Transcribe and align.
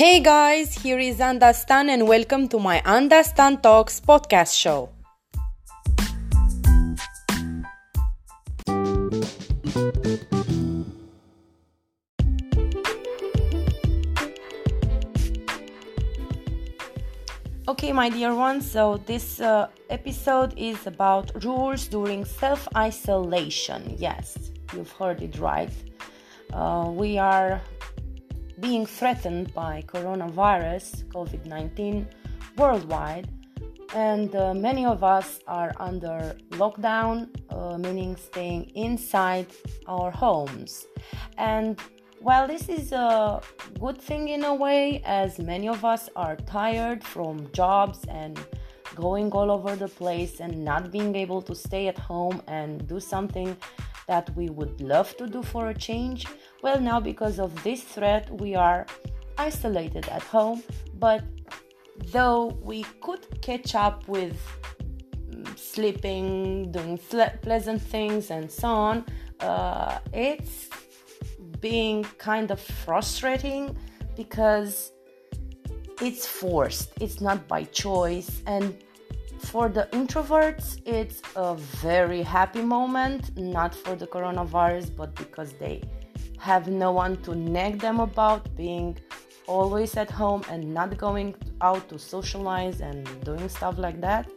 Hey 0.00 0.20
guys, 0.20 0.72
here 0.76 0.98
is 0.98 1.20
Anda 1.20 1.52
Stan 1.52 1.90
and 1.90 2.08
welcome 2.08 2.48
to 2.48 2.58
my 2.58 2.80
AndaStan 2.86 3.60
Talks 3.60 4.00
podcast 4.00 4.56
show. 4.56 4.88
Okay, 17.68 17.92
my 17.92 18.08
dear 18.08 18.34
ones, 18.34 18.70
so 18.70 18.96
this 19.04 19.38
uh, 19.42 19.68
episode 19.90 20.54
is 20.56 20.86
about 20.86 21.44
rules 21.44 21.88
during 21.88 22.24
self 22.24 22.66
isolation. 22.74 23.96
Yes, 23.98 24.50
you've 24.72 24.92
heard 24.92 25.20
it 25.20 25.38
right. 25.38 25.68
Uh, 26.54 26.90
we 26.90 27.18
are 27.18 27.60
being 28.60 28.86
threatened 28.86 29.52
by 29.54 29.82
coronavirus 29.86 31.04
COVID 31.08 31.46
19 31.46 32.06
worldwide, 32.56 33.28
and 33.94 34.34
uh, 34.36 34.54
many 34.54 34.84
of 34.84 35.02
us 35.02 35.40
are 35.46 35.72
under 35.78 36.36
lockdown, 36.50 37.28
uh, 37.50 37.78
meaning 37.78 38.16
staying 38.16 38.70
inside 38.74 39.46
our 39.86 40.10
homes. 40.10 40.86
And 41.38 41.80
while 42.20 42.46
this 42.46 42.68
is 42.68 42.92
a 42.92 43.40
good 43.78 44.00
thing 44.00 44.28
in 44.28 44.44
a 44.44 44.54
way, 44.54 45.02
as 45.04 45.38
many 45.38 45.68
of 45.68 45.84
us 45.84 46.10
are 46.16 46.36
tired 46.36 47.02
from 47.02 47.50
jobs 47.52 48.04
and 48.10 48.38
going 48.94 49.30
all 49.32 49.50
over 49.50 49.74
the 49.74 49.88
place 49.88 50.40
and 50.40 50.64
not 50.64 50.90
being 50.90 51.14
able 51.14 51.40
to 51.42 51.54
stay 51.54 51.88
at 51.88 51.98
home 51.98 52.42
and 52.46 52.86
do 52.86 53.00
something 53.00 53.56
that 54.06 54.28
we 54.36 54.50
would 54.50 54.80
love 54.80 55.16
to 55.16 55.26
do 55.26 55.42
for 55.42 55.68
a 55.68 55.74
change, 55.74 56.26
well, 56.62 56.80
now 56.80 57.00
because 57.00 57.38
of 57.38 57.62
this 57.62 57.82
threat, 57.82 58.30
we 58.40 58.54
are 58.54 58.86
isolated 59.38 60.08
at 60.08 60.22
home, 60.22 60.62
but 60.94 61.24
though 62.12 62.58
we 62.62 62.84
could 63.00 63.40
catch 63.40 63.74
up 63.74 64.06
with 64.08 64.36
mm, 65.30 65.58
sleeping, 65.58 66.70
doing 66.70 66.98
pleasant 67.42 67.80
things, 67.80 68.30
and 68.30 68.50
so 68.50 68.68
on, 68.68 69.04
uh, 69.40 69.98
it's 70.12 70.68
being 71.60 72.04
kind 72.18 72.50
of 72.50 72.60
frustrating 72.60 73.76
because 74.16 74.92
it's 76.00 76.26
forced, 76.26 76.90
it's 77.00 77.20
not 77.20 77.46
by 77.48 77.64
choice, 77.64 78.42
and 78.46 78.76
for 79.38 79.68
the 79.68 79.88
introverts, 79.92 80.80
it's 80.84 81.22
a 81.34 81.54
very 81.54 82.22
happy 82.22 82.60
moment, 82.60 83.36
not 83.36 83.74
for 83.74 83.96
the 83.96 84.06
coronavirus, 84.06 84.94
but 84.94 85.14
because 85.14 85.54
they 85.54 85.82
have 86.40 86.68
no 86.68 86.90
one 86.90 87.16
to 87.22 87.34
nag 87.34 87.78
them 87.80 88.00
about 88.00 88.54
being 88.56 88.98
always 89.46 89.96
at 89.96 90.10
home 90.10 90.42
and 90.48 90.62
not 90.72 90.96
going 90.96 91.34
out 91.60 91.88
to 91.88 91.98
socialize 91.98 92.80
and 92.80 92.98
doing 93.24 93.48
stuff 93.48 93.78
like 93.78 94.00
that. 94.00 94.28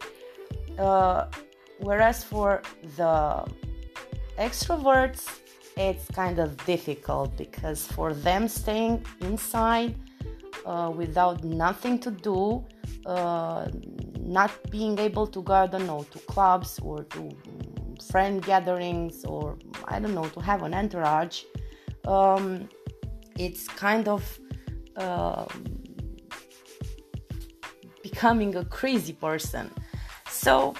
Uh, 0.78 1.26
whereas 1.78 2.24
for 2.24 2.62
the 2.96 3.46
extroverts, 4.38 5.40
it's 5.76 6.06
kind 6.08 6.38
of 6.38 6.56
difficult 6.66 7.36
because 7.36 7.86
for 7.86 8.12
them 8.12 8.48
staying 8.48 9.04
inside 9.20 9.94
uh, 10.66 10.92
without 10.94 11.42
nothing 11.44 11.98
to 11.98 12.10
do, 12.10 12.64
uh, 13.06 13.68
not 14.20 14.50
being 14.70 14.98
able 14.98 15.26
to 15.26 15.42
go, 15.42 15.54
I 15.54 15.66
don't 15.66 15.86
know, 15.86 16.04
to 16.10 16.18
clubs 16.20 16.78
or 16.82 17.04
to 17.04 17.30
friend 18.10 18.42
gatherings 18.42 19.24
or 19.24 19.56
I 19.86 19.98
don't 19.98 20.14
know, 20.14 20.28
to 20.28 20.40
have 20.40 20.62
an 20.62 20.74
entourage, 20.74 21.44
um, 22.06 22.68
it's 23.38 23.68
kind 23.68 24.08
of 24.08 24.38
uh, 24.96 25.46
becoming 28.02 28.54
a 28.56 28.64
crazy 28.64 29.12
person. 29.12 29.70
So 30.28 30.74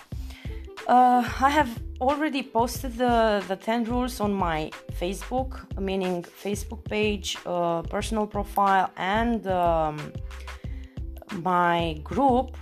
uh, 0.86 1.22
I 1.40 1.50
have 1.50 1.70
already 2.00 2.42
posted 2.42 2.96
the, 2.98 3.42
the 3.48 3.56
10 3.56 3.84
rules 3.84 4.20
on 4.20 4.32
my 4.34 4.70
Facebook, 5.00 5.52
meaning 5.80 6.22
Facebook 6.22 6.84
page, 6.84 7.38
uh, 7.46 7.82
personal 7.82 8.26
profile, 8.26 8.91
and 8.96 9.46
um, 9.46 10.12
my 11.42 11.98
group. 12.04 12.56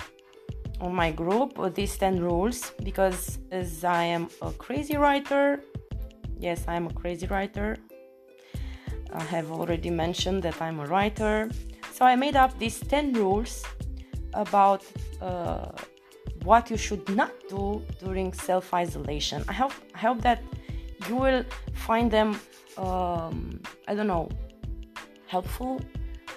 On 0.80 0.92
my 0.92 1.12
group, 1.12 1.60
uh, 1.60 1.68
these 1.68 1.96
10 1.96 2.20
rules, 2.20 2.72
because 2.82 3.38
as 3.52 3.84
I 3.84 4.02
am 4.02 4.28
a 4.40 4.50
crazy 4.50 4.96
writer, 4.96 5.62
yes, 6.40 6.64
I 6.66 6.74
am 6.74 6.88
a 6.88 6.92
crazy 6.92 7.28
writer, 7.28 7.76
I 9.14 9.22
have 9.24 9.50
already 9.50 9.90
mentioned 9.90 10.42
that 10.42 10.60
I'm 10.60 10.80
a 10.80 10.86
writer. 10.86 11.50
So 11.92 12.04
I 12.04 12.16
made 12.16 12.36
up 12.36 12.58
these 12.58 12.80
10 12.80 13.12
rules 13.12 13.64
about 14.34 14.84
uh, 15.20 15.72
what 16.44 16.70
you 16.70 16.76
should 16.76 17.08
not 17.10 17.32
do 17.48 17.82
during 17.98 18.32
self 18.32 18.72
isolation. 18.74 19.44
I 19.48 19.52
hope, 19.52 19.72
I 19.94 19.98
hope 19.98 20.22
that 20.22 20.42
you 21.08 21.16
will 21.16 21.44
find 21.74 22.10
them, 22.10 22.40
um, 22.76 23.60
I 23.88 23.94
don't 23.94 24.06
know, 24.06 24.28
helpful 25.26 25.80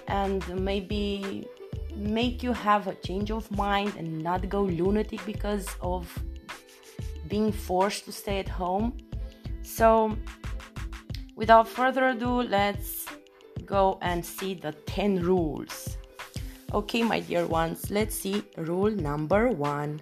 and 0.08 0.42
maybe 0.60 1.46
make 1.94 2.42
you 2.42 2.52
have 2.52 2.86
a 2.86 2.94
change 2.94 3.30
of 3.30 3.50
mind 3.50 3.94
and 3.98 4.22
not 4.22 4.48
go 4.48 4.62
lunatic 4.62 5.24
because 5.24 5.66
of 5.80 6.02
being 7.28 7.50
forced 7.50 8.04
to 8.04 8.12
stay 8.12 8.38
at 8.38 8.48
home. 8.48 8.96
So, 9.62 10.16
Without 11.36 11.68
further 11.68 12.08
ado, 12.08 12.40
let's 12.42 13.04
go 13.66 13.98
and 14.00 14.24
see 14.24 14.54
the 14.54 14.72
10 14.72 15.20
rules. 15.20 15.98
Okay, 16.72 17.02
my 17.02 17.20
dear 17.20 17.46
ones, 17.46 17.90
let's 17.90 18.14
see 18.16 18.42
rule 18.56 18.90
number 18.90 19.50
one. 19.50 20.00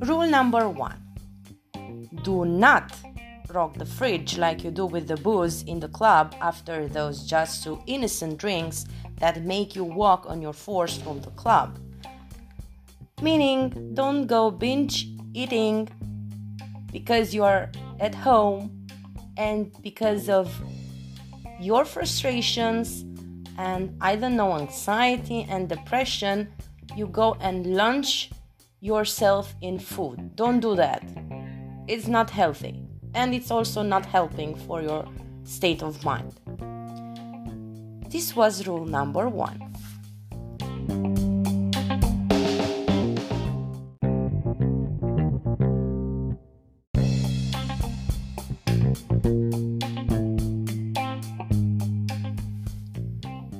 Rule 0.00 0.26
number 0.26 0.68
one 0.68 1.06
do 2.26 2.44
not 2.44 2.92
the 3.56 3.86
fridge 3.86 4.36
like 4.36 4.62
you 4.62 4.70
do 4.70 4.84
with 4.84 5.08
the 5.08 5.16
booze 5.16 5.62
in 5.62 5.80
the 5.80 5.88
club 5.88 6.34
after 6.42 6.88
those 6.88 7.26
just 7.26 7.62
so 7.62 7.82
innocent 7.86 8.36
drinks 8.36 8.84
that 9.18 9.42
make 9.44 9.74
you 9.74 9.82
walk 9.82 10.26
on 10.28 10.42
your 10.42 10.52
force 10.52 10.98
from 10.98 11.22
the 11.22 11.30
club. 11.30 11.78
Meaning, 13.22 13.94
don't 13.94 14.26
go 14.26 14.50
binge 14.50 15.06
eating 15.32 15.88
because 16.92 17.34
you 17.34 17.44
are 17.44 17.70
at 17.98 18.14
home 18.14 18.86
and 19.38 19.72
because 19.82 20.28
of 20.28 20.52
your 21.58 21.86
frustrations 21.86 23.06
and 23.56 23.96
I 24.02 24.16
don't 24.16 24.36
know, 24.36 24.54
anxiety 24.54 25.46
and 25.48 25.66
depression, 25.66 26.52
you 26.94 27.06
go 27.06 27.38
and 27.40 27.74
lunch 27.74 28.30
yourself 28.80 29.54
in 29.62 29.78
food. 29.78 30.36
Don't 30.36 30.60
do 30.60 30.76
that. 30.76 31.02
It's 31.88 32.06
not 32.06 32.28
healthy 32.28 32.85
and 33.16 33.34
it's 33.34 33.50
also 33.50 33.82
not 33.82 34.04
helping 34.04 34.54
for 34.54 34.82
your 34.82 35.08
state 35.44 35.82
of 35.82 36.04
mind. 36.04 36.34
This 38.10 38.36
was 38.36 38.66
rule 38.66 38.84
number 38.84 39.28
one. 39.28 39.58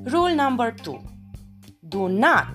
Rule 0.05 0.35
number 0.35 0.71
two 0.71 1.01
do 1.89 2.09
not 2.11 2.49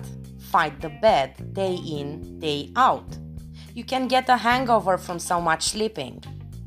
fight 0.50 0.80
the 0.80 0.90
bed 1.00 1.52
day 1.52 1.74
in, 1.74 2.38
day 2.38 2.70
out. 2.76 3.18
You 3.74 3.82
can 3.82 4.06
get 4.06 4.28
a 4.28 4.36
hangover 4.36 4.96
from 4.98 5.18
so 5.18 5.40
much 5.40 5.70
sleeping 5.70 6.22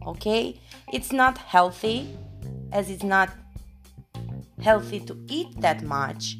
okay? 0.06 0.60
It's 0.92 1.12
not 1.12 1.38
healthy 1.38 2.16
as 2.72 2.90
it's 2.90 3.04
not 3.04 3.30
healthy 4.62 5.00
to 5.02 5.18
eat 5.28 5.60
that 5.62 5.84
much. 5.84 6.38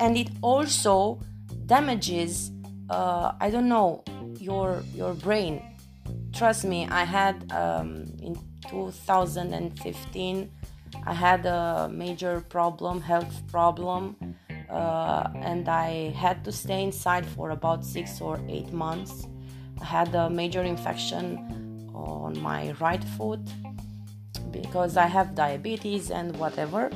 And 0.00 0.16
it 0.16 0.28
also 0.42 1.20
damages 1.66 2.50
uh, 2.90 3.32
i 3.40 3.50
don't 3.50 3.68
know 3.68 4.02
your 4.38 4.82
your 4.94 5.14
brain. 5.14 5.62
Trust 6.32 6.64
me 6.64 6.86
i 6.88 7.04
had 7.04 7.50
um, 7.52 8.06
in 8.20 8.36
2015 8.68 10.50
i 11.06 11.14
had 11.14 11.46
a 11.46 11.88
major 11.92 12.40
problem 12.48 13.00
health 13.00 13.34
problem 13.50 14.16
uh, 14.70 15.28
and 15.50 15.68
i 15.68 16.10
had 16.10 16.44
to 16.44 16.52
stay 16.52 16.82
inside 16.82 17.26
for 17.26 17.50
about 17.50 17.84
six 17.84 18.20
or 18.20 18.40
eight 18.48 18.72
months. 18.72 19.26
I 19.80 19.84
had 19.84 20.14
a 20.14 20.30
major 20.30 20.62
infection 20.62 21.26
on 22.02 22.40
my 22.40 22.72
right 22.80 23.04
foot 23.16 23.40
because 24.50 24.96
I 24.96 25.06
have 25.06 25.34
diabetes 25.34 26.10
and 26.10 26.36
whatever. 26.36 26.90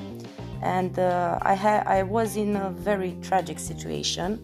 And 0.62 0.99
uh, 0.99 1.38
I 1.43 1.55
ha- 1.55 1.85
I 1.87 2.03
was 2.03 2.37
in 2.37 2.56
a 2.56 2.70
very 2.70 3.17
tragic 3.23 3.58
situation, 3.58 4.38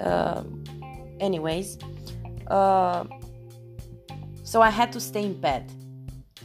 Uh, 0.00 0.42
anyways, 1.20 1.78
uh, 2.50 3.04
so 4.42 4.60
I 4.60 4.70
had 4.70 4.90
to 4.92 5.00
stay 5.00 5.22
in 5.22 5.40
bed. 5.40 5.70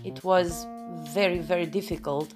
It 0.03 0.23
was 0.23 0.67
very, 1.13 1.39
very 1.39 1.65
difficult. 1.65 2.29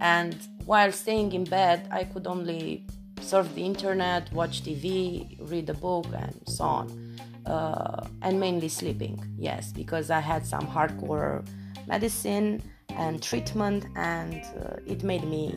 And 0.00 0.36
while 0.64 0.92
staying 0.92 1.32
in 1.32 1.44
bed, 1.44 1.88
I 1.90 2.04
could 2.04 2.26
only 2.26 2.86
surf 3.20 3.52
the 3.54 3.64
internet, 3.64 4.32
watch 4.32 4.62
TV, 4.62 5.36
read 5.50 5.68
a 5.68 5.74
book, 5.74 6.06
and 6.14 6.34
so 6.46 6.64
on. 6.64 7.05
Uh, 7.46 8.04
and 8.22 8.40
mainly 8.40 8.68
sleeping, 8.68 9.24
yes, 9.38 9.72
because 9.72 10.10
I 10.10 10.18
had 10.18 10.44
some 10.44 10.66
hardcore 10.66 11.46
medicine 11.86 12.60
and 12.88 13.22
treatment, 13.22 13.86
and 13.94 14.34
uh, 14.34 14.78
it 14.84 15.04
made 15.04 15.24
me 15.24 15.54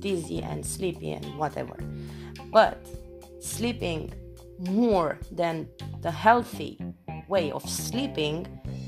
dizzy 0.00 0.42
and 0.42 0.66
sleepy 0.66 1.12
and 1.12 1.24
whatever. 1.38 1.76
But 2.50 2.84
sleeping 3.40 4.12
more 4.58 5.18
than 5.30 5.68
the 6.00 6.10
healthy 6.10 6.78
way 7.28 7.52
of 7.52 7.68
sleeping, 7.68 8.46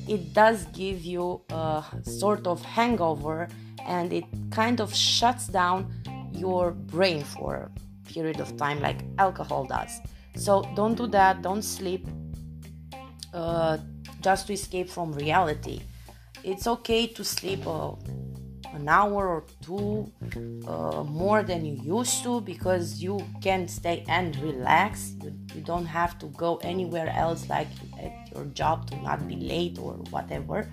it 0.09 0.35
does 0.35 0.67
give 0.73 1.05
you 1.05 1.41
a 1.51 1.85
sort 2.03 2.47
of 2.47 2.63
hangover 2.65 3.49
and 3.87 4.13
it 4.13 4.25
kind 4.51 4.81
of 4.81 4.95
shuts 4.95 5.47
down 5.47 5.93
your 6.33 6.73
brain 6.73 7.23
for 7.23 7.71
a 7.71 8.09
period 8.13 8.41
of 8.41 8.57
time, 8.57 8.81
like 8.81 9.01
alcohol 9.19 9.65
does. 9.65 10.01
So 10.37 10.63
don't 10.75 10.95
do 10.95 11.07
that, 11.09 11.43
don't 11.43 11.63
sleep 11.63 12.07
uh, 13.35 13.79
just 14.21 14.47
to 14.47 14.53
escape 14.53 14.89
from 14.89 15.13
reality. 15.13 15.83
It's 16.43 16.67
okay 16.67 17.07
to 17.09 17.25
sleep 17.25 17.67
uh, 17.67 17.93
an 18.75 18.89
hour 18.89 19.29
or 19.29 19.45
two 19.63 20.11
uh, 20.67 21.05
more 21.05 21.43
than 21.43 21.65
you 21.65 21.77
used 21.99 22.23
to 22.25 22.41
because 22.41 23.03
you 23.03 23.25
can 23.43 23.69
stay 23.69 24.05
and 24.09 24.37
relax. 24.39 25.15
You, 25.23 25.33
you 25.55 25.61
don't 25.63 25.87
have 25.87 26.19
to 26.21 26.27
go 26.27 26.57
anywhere 26.57 27.09
else, 27.17 27.49
like 27.49 27.69
at 28.01 28.33
your 28.35 28.45
job, 28.47 28.89
to 28.91 28.97
not 29.03 29.27
be 29.29 29.37
late 29.37 29.79
or 29.79 29.95
whatever. 30.11 30.71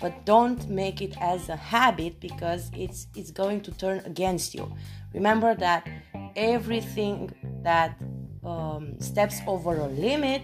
But 0.00 0.26
don't 0.26 0.68
make 0.68 1.00
it 1.00 1.16
as 1.20 1.48
a 1.48 1.56
habit 1.56 2.20
because 2.20 2.70
it's 2.74 3.06
it's 3.14 3.30
going 3.30 3.60
to 3.62 3.70
turn 3.72 4.02
against 4.04 4.54
you. 4.54 4.72
Remember 5.14 5.54
that 5.54 5.88
everything 6.34 7.32
that 7.62 7.96
um, 8.44 9.00
steps 9.00 9.38
over 9.46 9.76
a 9.78 9.86
limit, 9.86 10.42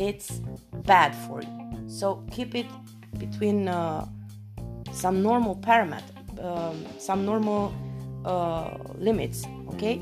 it's 0.00 0.40
bad 0.86 1.14
for 1.14 1.42
you. 1.42 1.84
So 1.86 2.24
keep 2.30 2.54
it 2.54 2.66
between 3.18 3.68
uh, 3.68 4.08
some 4.92 5.22
normal 5.22 5.56
parameter 5.56 6.02
um, 6.42 6.86
some 6.98 7.26
normal 7.26 7.74
uh, 8.24 8.76
limits 8.96 9.44
okay? 9.74 10.00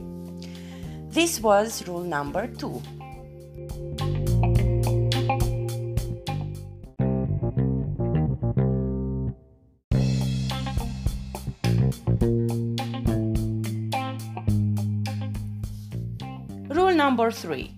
This 1.11 1.41
was 1.41 1.87
rule 1.89 2.05
number 2.05 2.47
two. 2.47 2.81
Rule 16.69 16.95
number 16.95 17.33
three. 17.33 17.73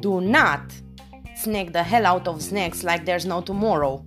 Do 0.00 0.20
not 0.20 0.81
snack 1.42 1.72
the 1.72 1.82
hell 1.82 2.06
out 2.06 2.28
of 2.28 2.40
snacks 2.40 2.84
like 2.84 3.04
there's 3.04 3.26
no 3.26 3.40
tomorrow. 3.40 4.04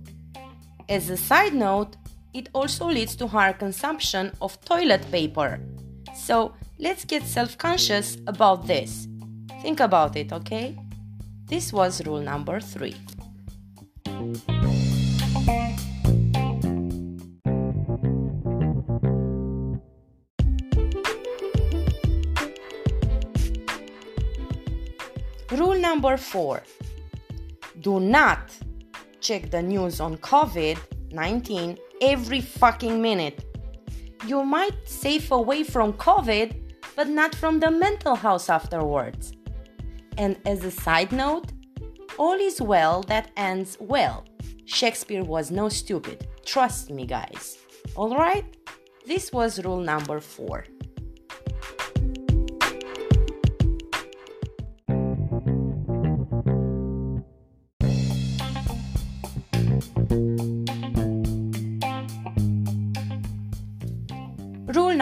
As 0.88 1.10
a 1.10 1.16
side 1.16 1.54
note, 1.54 1.96
it 2.32 2.48
also 2.54 2.86
leads 2.86 3.16
to 3.16 3.26
higher 3.26 3.52
consumption 3.52 4.32
of 4.40 4.60
toilet 4.64 5.04
paper. 5.10 5.60
So 6.14 6.54
let's 6.78 7.04
get 7.04 7.22
self 7.24 7.58
conscious 7.58 8.16
about 8.26 8.66
this. 8.66 9.08
Think 9.62 9.80
about 9.80 10.16
it, 10.16 10.32
okay? 10.32 10.76
This 11.46 11.72
was 11.72 12.04
rule 12.06 12.20
number 12.20 12.60
three. 12.60 12.96
Rule 25.52 25.78
number 25.78 26.16
four 26.16 26.62
do 27.80 28.00
not 28.00 28.52
check 29.20 29.50
the 29.50 29.62
news 29.62 30.00
on 30.00 30.16
COVID 30.18 30.78
19 31.12 31.78
every 32.00 32.40
fucking 32.40 33.00
minute. 33.00 33.44
You 34.26 34.44
might 34.44 34.76
save 34.84 35.30
away 35.30 35.62
from 35.62 35.92
COVID, 35.94 36.54
but 36.94 37.08
not 37.08 37.34
from 37.34 37.60
the 37.60 37.70
mental 37.70 38.16
house 38.16 38.48
afterwards. 38.48 39.32
And 40.18 40.36
as 40.46 40.64
a 40.64 40.70
side 40.70 41.12
note, 41.12 41.52
all 42.18 42.34
is 42.34 42.60
well 42.60 43.02
that 43.02 43.30
ends 43.36 43.76
well. 43.80 44.24
Shakespeare 44.64 45.22
was 45.22 45.50
no 45.50 45.68
stupid. 45.68 46.26
Trust 46.44 46.90
me, 46.90 47.06
guys. 47.06 47.58
Alright? 47.96 48.44
This 49.06 49.32
was 49.32 49.64
rule 49.64 49.80
number 49.80 50.20
four. 50.20 50.64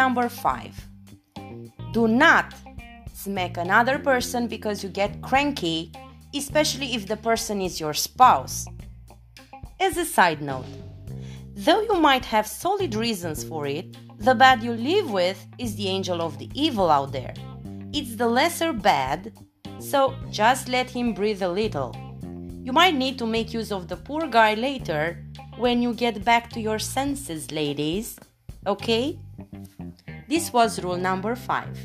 Number 0.05 0.29
five 0.29 0.75
do 1.97 2.03
not 2.09 2.47
smack 3.25 3.57
another 3.57 3.97
person 4.11 4.43
because 4.55 4.83
you 4.83 4.91
get 5.03 5.23
cranky, 5.23 5.79
especially 6.41 6.89
if 6.97 7.03
the 7.07 7.17
person 7.17 7.57
is 7.69 7.81
your 7.83 7.95
spouse. 7.95 8.67
As 9.87 9.97
a 9.97 10.05
side 10.17 10.43
note, 10.43 10.67
though 11.65 11.83
you 11.89 11.97
might 12.09 12.27
have 12.35 12.47
solid 12.65 12.93
reasons 13.07 13.45
for 13.51 13.63
it, 13.79 13.87
the 14.19 14.35
bad 14.35 14.59
you 14.67 14.75
live 14.93 15.09
with 15.21 15.39
is 15.65 15.77
the 15.77 15.89
angel 15.97 16.21
of 16.21 16.37
the 16.41 16.51
evil 16.67 16.91
out 16.91 17.13
there. 17.13 17.35
It's 17.99 18.17
the 18.17 18.29
lesser 18.29 18.73
bad, 18.73 19.33
so 19.79 19.99
just 20.31 20.69
let 20.69 20.89
him 20.91 21.15
breathe 21.15 21.43
a 21.43 21.55
little. 21.63 21.91
You 22.67 22.73
might 22.81 22.97
need 23.05 23.17
to 23.21 23.27
make 23.37 23.55
use 23.61 23.71
of 23.73 23.89
the 23.89 23.97
poor 24.09 24.27
guy 24.27 24.53
later 24.55 25.03
when 25.57 25.81
you 25.81 25.95
get 25.95 26.25
back 26.25 26.51
to 26.55 26.61
your 26.61 26.81
senses, 26.81 27.43
ladies. 27.53 28.19
Okay? 28.67 29.19
This 30.27 30.53
was 30.53 30.83
rule 30.83 30.97
number 30.97 31.37
five. 31.37 31.77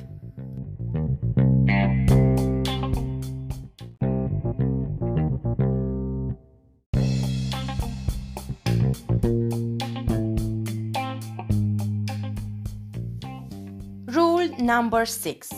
Rule 14.07 14.47
number 14.59 15.05
six 15.05 15.49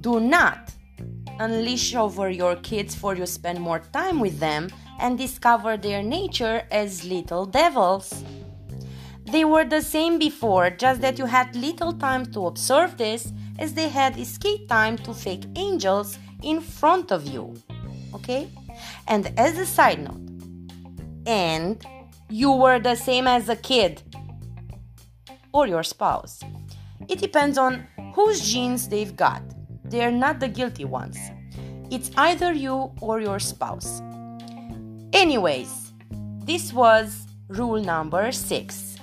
do 0.00 0.20
not 0.20 0.72
unleash 1.40 1.94
over 1.94 2.30
your 2.30 2.56
kids 2.56 2.94
for 2.94 3.14
you 3.14 3.26
spend 3.26 3.60
more 3.60 3.80
time 3.92 4.20
with 4.20 4.38
them 4.38 4.68
and 5.00 5.18
discover 5.18 5.76
their 5.76 6.02
nature 6.02 6.62
as 6.70 7.04
little 7.04 7.44
devils. 7.44 8.24
They 9.26 9.44
were 9.44 9.64
the 9.64 9.82
same 9.82 10.18
before, 10.18 10.70
just 10.70 11.00
that 11.00 11.18
you 11.18 11.26
had 11.26 11.54
little 11.56 11.92
time 11.92 12.26
to 12.32 12.46
observe 12.46 12.96
this 12.96 13.32
as 13.58 13.74
they 13.74 13.88
had 13.88 14.18
escape 14.18 14.68
time 14.68 14.96
to 14.98 15.12
fake 15.12 15.44
angels 15.56 16.18
in 16.42 16.60
front 16.60 17.10
of 17.10 17.26
you. 17.26 17.54
Okay? 18.14 18.48
And 19.08 19.32
as 19.36 19.58
a 19.58 19.66
side 19.66 20.00
note, 20.00 20.26
and 21.26 21.84
you 22.28 22.52
were 22.52 22.78
the 22.78 22.94
same 22.94 23.26
as 23.26 23.48
a 23.48 23.56
kid 23.56 24.02
or 25.52 25.66
your 25.66 25.82
spouse. 25.82 26.40
It 27.08 27.20
depends 27.20 27.58
on 27.58 27.86
whose 28.14 28.40
genes 28.52 28.88
they've 28.88 29.16
got. 29.16 29.42
They're 29.84 30.12
not 30.12 30.40
the 30.40 30.48
guilty 30.48 30.84
ones. 30.84 31.18
It's 31.90 32.10
either 32.16 32.52
you 32.52 32.92
or 33.00 33.20
your 33.20 33.38
spouse. 33.38 34.02
Anyways, 35.12 35.92
this 36.44 36.72
was 36.72 37.26
rule 37.48 37.82
number 37.82 38.32
six. 38.32 38.95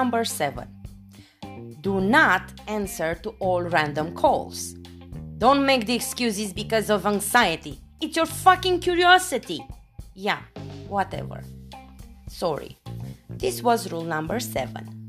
Number 0.00 0.24
seven 0.24 0.66
do 1.82 2.00
not 2.00 2.42
answer 2.68 3.14
to 3.22 3.30
all 3.38 3.62
random 3.62 4.14
calls. 4.14 4.74
Don't 5.36 5.64
make 5.64 5.84
the 5.86 5.94
excuses 5.94 6.52
because 6.52 6.88
of 6.90 7.06
anxiety. 7.06 7.78
It's 8.00 8.16
your 8.16 8.26
fucking 8.26 8.80
curiosity. 8.80 9.60
Yeah, 10.14 10.40
whatever. 10.88 11.42
Sorry. 12.28 12.78
This 13.28 13.62
was 13.62 13.90
rule 13.92 14.08
number 14.16 14.40
seven. 14.40 14.99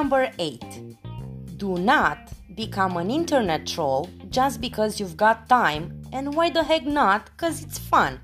Number 0.00 0.32
eight 0.38 0.96
do 1.58 1.76
not 1.76 2.32
become 2.54 2.96
an 2.96 3.10
internet 3.10 3.66
troll 3.66 4.08
just 4.30 4.58
because 4.58 4.98
you've 4.98 5.14
got 5.14 5.46
time, 5.46 6.00
and 6.10 6.34
why 6.34 6.48
the 6.48 6.64
heck 6.64 6.86
not? 6.86 7.26
Because 7.26 7.62
it's 7.62 7.78
fun. 7.78 8.18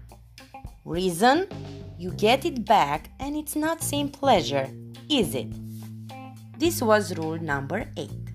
Reason? 0.86 1.46
You 1.98 2.12
get 2.12 2.46
it 2.46 2.64
back, 2.64 3.10
and 3.20 3.36
it's 3.36 3.54
not 3.54 3.82
same 3.82 4.08
pleasure, 4.08 4.66
is 5.10 5.34
it? 5.34 5.52
This 6.58 6.80
was 6.80 7.14
rule 7.18 7.38
number 7.38 7.84
8. 7.98 8.25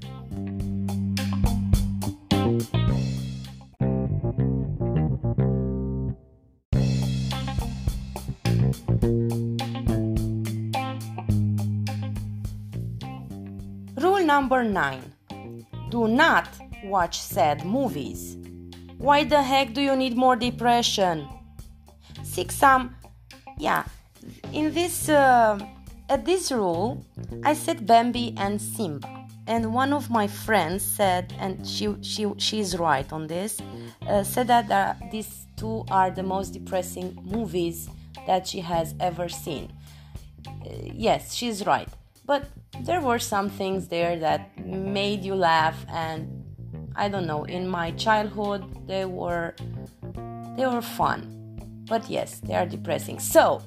Rule 14.02 14.24
number 14.26 14.64
9. 14.64 15.14
Do 15.90 16.08
not 16.08 16.48
watch 16.84 17.20
sad 17.20 17.66
movies. 17.66 18.38
Why 18.98 19.24
the 19.24 19.42
heck 19.42 19.74
do 19.74 19.82
you 19.82 19.96
need 19.96 20.16
more 20.16 20.36
depression? 20.36 21.28
Seek 22.24 22.52
some 22.52 22.96
yeah, 23.62 23.84
in 24.54 24.74
this 24.74 25.08
uh, 25.08 25.60
at 26.10 26.26
this 26.26 26.52
rule, 26.52 27.06
I 27.44 27.54
said 27.54 27.86
Bambi 27.86 28.34
and 28.38 28.60
Simba, 28.60 29.28
and 29.46 29.72
one 29.72 29.94
of 29.94 30.10
my 30.10 30.28
friends 30.28 30.84
said, 30.84 31.34
and 31.40 31.66
she 31.68 31.96
she 32.02 32.26
she's 32.38 32.78
right 32.78 33.12
on 33.14 33.28
this, 33.28 33.62
uh, 34.08 34.24
said 34.24 34.48
that 34.48 34.72
uh, 34.72 34.96
these 35.12 35.46
two 35.58 35.86
are 35.92 36.10
the 36.10 36.24
most 36.24 36.54
depressing 36.54 37.18
movies 37.24 37.88
that 38.26 38.48
she 38.48 38.62
has 38.62 38.96
ever 39.00 39.30
seen. 39.30 39.72
Uh, 40.48 40.70
yes, 40.92 41.36
she's 41.36 41.66
right, 41.66 41.90
but 42.26 42.46
there 42.82 43.02
were 43.02 43.20
some 43.20 43.50
things 43.50 43.88
there 43.88 44.18
that 44.20 44.66
made 44.66 45.24
you 45.24 45.36
laugh, 45.36 45.86
and 45.90 46.44
I 46.96 47.10
don't 47.10 47.28
know. 47.28 47.44
In 47.44 47.68
my 47.68 47.92
childhood, 47.92 48.88
they 48.88 49.06
were 49.06 49.56
they 50.58 50.66
were 50.66 50.82
fun, 50.82 51.84
but 51.88 52.10
yes, 52.10 52.40
they 52.40 52.56
are 52.56 52.66
depressing. 52.66 53.20
So 53.20 53.62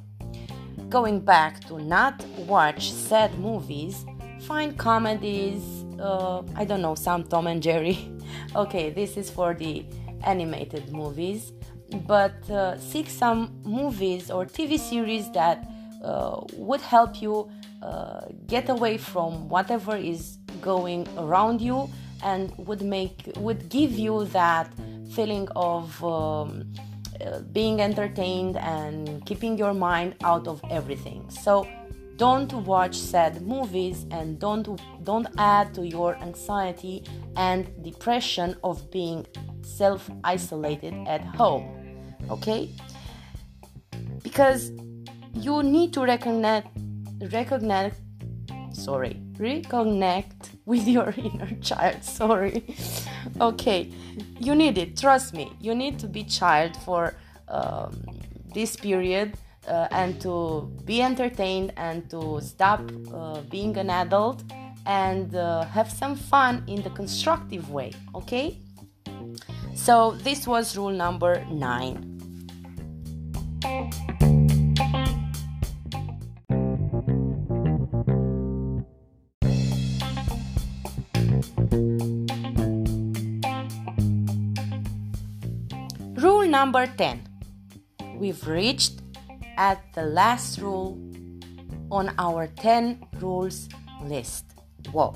going 0.89 1.21
back 1.21 1.61
to 1.69 1.79
not 1.79 2.25
watch 2.47 2.93
sad 2.93 3.39
movies, 3.39 4.05
find 4.41 4.77
comedies, 4.79 5.63
uh, 5.99 6.43
I 6.55 6.65
don't 6.65 6.83
know, 6.83 6.95
some 6.95 7.25
Tom 7.25 7.47
and 7.47 7.63
Jerry. 7.63 7.99
okay, 8.57 8.91
this 8.91 9.17
is 9.17 9.31
for 9.31 9.55
the 9.55 9.85
animated 10.23 10.93
movies, 10.93 11.53
but 12.07 12.49
uh, 12.51 12.79
seek 12.79 13.09
some 13.09 13.61
movies 13.65 14.31
or 14.31 14.45
TV 14.47 14.79
series 14.79 15.31
that 15.33 15.69
uh, 16.05 16.41
would 16.55 16.81
help 16.81 17.21
you 17.23 17.51
uh, 17.85 18.23
get 18.47 18.69
away 18.69 18.97
from 18.97 19.49
whatever 19.49 19.95
is 19.97 20.39
going 20.63 21.07
around 21.19 21.61
you 21.61 21.89
and 22.23 22.53
would 22.57 22.83
make 22.83 23.31
would 23.37 23.69
give 23.69 23.93
you 23.93 24.25
that 24.27 24.73
feeling 25.13 25.47
of 25.55 26.03
um, 26.03 26.65
uh, 27.21 27.41
being 27.53 27.81
entertained 27.81 28.57
and 28.57 29.25
keeping 29.27 29.59
your 29.59 29.75
mind 29.75 30.15
out 30.25 30.49
of 30.49 30.63
everything. 30.71 31.29
So 31.29 31.69
don't 32.17 32.53
watch 32.65 32.97
sad 32.97 33.43
movies 33.43 34.07
and 34.11 34.39
don't 34.39 34.81
don't 35.05 35.27
add 35.37 35.75
to 35.75 35.87
your 35.87 36.17
anxiety 36.17 37.05
and 37.37 37.67
depression 37.83 38.57
of 38.65 38.91
being 38.91 39.27
self-isolated 39.63 40.95
at 41.07 41.23
home. 41.37 41.67
Okay? 42.31 42.71
Because 44.23 44.73
you 45.35 45.63
need 45.63 45.93
to 45.93 46.01
reconnect 47.29 47.95
sorry 48.73 49.21
reconnect 49.35 50.51
with 50.65 50.87
your 50.87 51.15
inner 51.17 51.55
child 51.61 52.03
sorry. 52.03 52.65
Okay 53.41 53.91
you 54.41 54.55
need 54.55 54.79
it 54.79 54.97
trust 54.97 55.35
me 55.35 55.53
you 55.61 55.75
need 55.75 55.99
to 55.99 56.07
be 56.07 56.25
child 56.25 56.77
for 56.85 57.15
um, 57.49 58.05
this 58.53 58.77
period 58.77 59.35
uh, 59.69 59.89
and 59.91 60.21
to 60.21 60.71
be 60.85 61.03
entertained 61.03 61.73
and 61.77 62.09
to 62.11 62.41
stop 62.41 62.81
uh, 63.13 63.41
being 63.43 63.77
an 63.79 63.91
adult 63.91 64.43
and 64.87 65.35
uh, 65.35 65.65
have 65.65 65.91
some 65.91 66.15
fun 66.15 66.63
in 66.67 66.83
the 66.83 66.91
constructive 66.91 67.71
way 67.71 67.93
okay? 68.15 68.59
So 69.75 70.13
this 70.13 70.47
was 70.47 70.77
rule 70.77 70.91
number 70.91 71.45
nine 71.51 72.14
number 86.65 86.87
10. 86.87 87.21
We've 88.17 88.49
reached 88.49 89.03
at 89.59 89.85
the 89.93 90.01
last 90.03 90.59
rule 90.63 90.97
on 91.91 92.15
our 92.17 92.47
10 92.47 93.05
rules 93.21 93.69
list. 94.03 94.47
Whoa. 94.91 95.13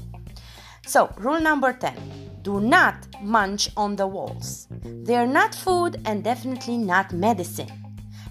So, 0.86 1.10
rule 1.16 1.40
number 1.40 1.72
10 1.72 1.96
do 2.42 2.60
not 2.60 2.96
munch 3.22 3.70
on 3.78 3.96
the 3.96 4.06
walls. 4.06 4.68
They're 5.06 5.32
not 5.40 5.54
food 5.54 5.96
and 6.04 6.22
definitely 6.22 6.76
not 6.76 7.14
medicine. 7.14 7.72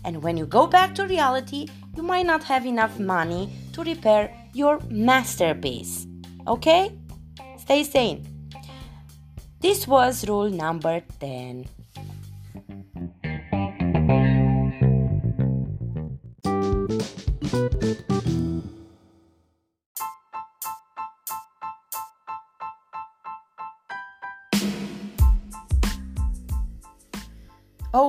And 0.05 0.21
when 0.21 0.37
you 0.37 0.45
go 0.45 0.67
back 0.67 0.93
to 0.95 1.07
reality, 1.07 1.65
you 1.95 2.03
might 2.03 2.27
not 2.27 2.43
have 2.43 2.67
enough 2.67 2.99
money 2.99 3.49
to 3.73 3.81
repair 3.81 4.31
your 4.53 4.79
masterpiece. 4.91 6.05
Okay? 6.47 6.93
Stay 7.57 7.83
sane. 7.83 8.21
This 9.59 9.87
was 9.87 10.27
rule 10.29 10.51
number 10.51 11.01
10. 11.19 11.76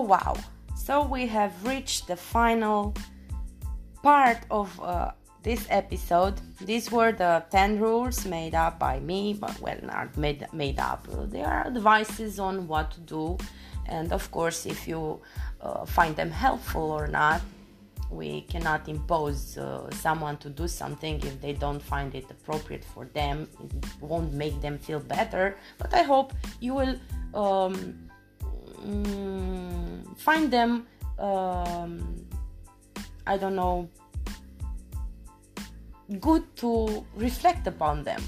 Wow! 0.08 0.34
So 0.74 1.04
we 1.04 1.26
have 1.26 1.52
reached 1.66 2.06
the 2.08 2.16
final 2.16 2.94
part 4.02 4.38
of 4.50 4.68
uh, 4.80 5.10
this 5.42 5.66
episode. 5.68 6.40
These 6.62 6.90
were 6.90 7.12
the 7.12 7.44
10 7.50 7.78
rules 7.78 8.24
made 8.24 8.54
up 8.54 8.78
by 8.78 9.00
me, 9.00 9.34
but 9.38 9.60
well, 9.60 9.78
not 9.82 10.16
made, 10.16 10.46
made 10.54 10.78
up. 10.78 11.06
They 11.30 11.42
are 11.42 11.66
advices 11.66 12.38
on 12.38 12.66
what 12.66 12.90
to 12.92 13.00
do, 13.00 13.38
and 13.84 14.10
of 14.12 14.30
course, 14.30 14.64
if 14.64 14.88
you 14.88 15.20
uh, 15.60 15.84
find 15.84 16.16
them 16.16 16.30
helpful 16.30 16.90
or 16.90 17.06
not, 17.06 17.42
we 18.10 18.40
cannot 18.42 18.88
impose 18.88 19.58
uh, 19.58 19.90
someone 19.90 20.38
to 20.38 20.48
do 20.48 20.66
something 20.66 21.20
if 21.22 21.38
they 21.42 21.52
don't 21.52 21.82
find 21.82 22.14
it 22.14 22.24
appropriate 22.30 22.82
for 22.82 23.04
them. 23.12 23.46
It 23.62 23.84
won't 24.00 24.32
make 24.32 24.58
them 24.62 24.78
feel 24.78 25.00
better, 25.00 25.58
but 25.76 25.92
I 25.92 26.02
hope 26.02 26.32
you 26.60 26.74
will. 26.74 26.96
Um, 27.34 28.07
mm, 28.84 30.18
find 30.18 30.50
them 30.50 30.86
um, 31.18 32.26
i 33.26 33.36
don't 33.36 33.56
know 33.56 33.88
good 36.20 36.44
to 36.56 37.04
reflect 37.16 37.66
upon 37.66 38.02
them. 38.02 38.22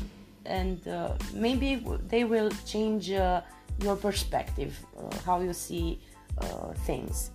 And 0.44 0.86
uh, 0.88 1.14
maybe 1.34 1.84
they 2.08 2.24
will 2.24 2.50
change 2.66 3.10
uh, 3.10 3.42
your 3.82 3.96
perspective 3.96 4.78
uh, 4.98 5.14
how 5.24 5.40
you 5.40 5.52
see 5.52 6.00
uh, 6.38 6.72
things. 6.86 7.30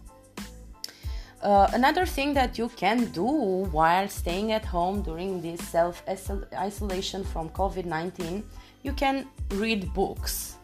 Uh, 1.42 1.70
another 1.74 2.06
thing 2.06 2.34
that 2.34 2.58
you 2.58 2.70
can 2.70 3.06
do 3.12 3.24
while 3.24 4.08
staying 4.08 4.52
at 4.52 4.66
home 4.66 5.02
during 5.04 5.42
this 5.42 5.62
self 5.68 6.04
isolation 6.08 7.24
from 7.24 7.50
COVID 7.50 7.86
19, 7.86 8.44
you 8.84 8.94
can 8.94 9.28
read 9.52 9.94
books 9.94 10.56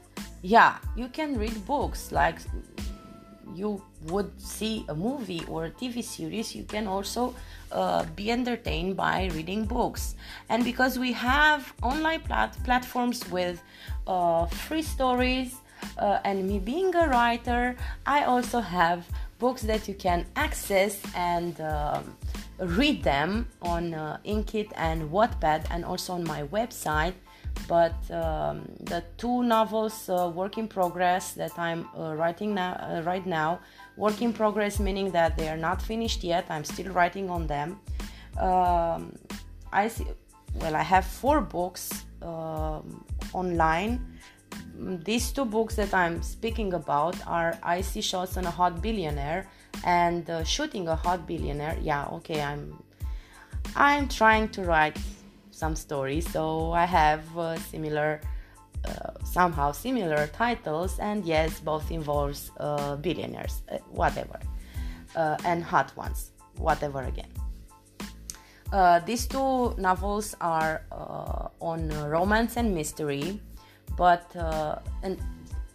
yeah 0.42 0.78
you 0.96 1.08
can 1.08 1.38
read 1.38 1.66
books 1.66 2.12
like 2.12 2.40
you 3.54 3.82
would 4.08 4.32
see 4.42 4.86
a 4.90 4.96
movie 4.96 5.44
or 5.48 5.66
a 5.66 5.72
tv 5.72 6.04
series 6.04 6.56
you 6.56 6.64
can 6.64 6.88
also 6.88 7.34
uh, 7.72 8.04
be 8.16 8.32
entertained 8.32 8.98
by 8.98 9.30
reading 9.34 9.66
books. 9.66 10.16
And 10.50 10.64
because 10.64 11.00
we 11.00 11.12
have 11.14 11.74
online 11.82 12.22
plat- 12.22 12.58
platforms 12.64 13.24
with 13.32 13.62
uh, 14.08 14.46
free 14.46 14.82
stories 14.82 15.56
uh, 15.98 16.20
and 16.26 16.48
me 16.48 16.60
being 16.60 16.94
a 16.96 17.08
writer 17.08 17.76
i 18.06 18.24
also 18.24 18.60
have 18.60 19.08
books 19.40 19.62
that 19.64 19.88
you 19.88 19.96
can 19.96 20.26
access 20.36 21.02
and 21.16 21.60
um, 21.62 22.16
read 22.60 23.02
them 23.04 23.48
on 23.64 23.94
uh, 23.96 24.18
Inkitt 24.24 24.72
and 24.76 25.10
Wattpad 25.10 25.66
and 25.72 25.84
also 25.84 26.14
on 26.14 26.24
my 26.24 26.44
website 26.44 27.14
but 27.68 27.96
um, 28.12 28.68
the 28.82 29.04
two 29.18 29.44
novels 29.44 30.10
uh, 30.10 30.32
work 30.34 30.58
in 30.58 30.68
progress 30.68 31.34
that 31.34 31.58
i'm 31.58 31.88
uh, 31.98 32.16
writing 32.16 32.54
now 32.54 32.74
uh, 32.74 33.02
right 33.04 33.26
now 33.26 33.60
work 33.98 34.22
in 34.22 34.34
progress 34.34 34.80
meaning 34.80 35.12
that 35.12 35.38
they 35.38 35.48
are 35.50 35.58
not 35.58 35.82
finished 35.82 36.24
yet 36.24 36.46
i'm 36.50 36.64
still 36.64 36.92
writing 36.94 37.30
on 37.30 37.48
them 37.48 37.80
um, 38.40 39.14
i 39.72 39.88
see 39.88 40.06
well, 40.56 40.76
I 40.76 40.84
have 40.84 41.06
four 41.06 41.42
books 41.42 42.06
um, 42.22 43.06
online. 43.34 44.18
These 44.76 45.32
two 45.32 45.46
books 45.46 45.76
that 45.76 45.94
I'm 45.94 46.22
speaking 46.22 46.74
about 46.74 47.16
are 47.28 47.58
Icy 47.64 48.02
Shots 48.02 48.38
on 48.38 48.46
a 48.46 48.52
Hot 48.52 48.82
Billionaire 48.82 49.48
and 49.86 50.30
uh, 50.30 50.44
Shooting 50.44 50.88
a 50.88 50.96
Hot 50.96 51.26
Billionaire. 51.28 51.78
Yeah, 51.82 52.08
okay, 52.14 52.42
I'm 52.42 52.84
I'm 53.76 54.08
trying 54.10 54.50
to 54.50 54.64
write 54.64 54.98
some 55.62 55.76
stories, 55.76 56.26
so 56.36 56.72
I 56.72 56.86
have 56.86 57.24
uh, 57.38 57.56
similar, 57.74 58.20
uh, 58.84 59.14
somehow 59.24 59.72
similar 59.72 60.22
titles, 60.44 60.98
and 60.98 61.24
yes, 61.24 61.60
both 61.60 61.92
involves 61.92 62.50
uh, 62.58 62.96
billionaires, 63.06 63.62
uh, 63.72 63.78
whatever, 64.02 64.40
uh, 65.16 65.38
and 65.46 65.64
hot 65.64 65.96
ones, 65.96 66.32
whatever 66.58 67.02
again. 67.04 67.32
Uh, 68.74 69.00
these 69.06 69.28
two 69.28 69.76
novels 69.78 70.36
are 70.42 70.82
on 71.60 71.80
romance 72.10 72.58
and 72.58 72.74
mystery, 72.74 73.40
but 73.98 74.26
and 75.04 75.16